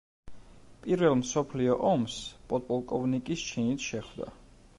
პირველ 0.85 1.17
მსოფლიო 1.19 1.75
ომს 1.91 2.17
პოდპოლკოვნიკის 2.55 3.45
ჩინით 3.53 3.87
შეხვდა. 3.91 4.33